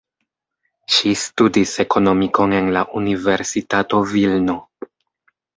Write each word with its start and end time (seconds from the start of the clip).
Ŝi 0.93 1.11
studis 1.23 1.73
ekonomikon 1.83 2.57
en 2.61 2.71
la 2.79 2.83
Universitato 3.03 4.01
Vilno. 4.15 4.61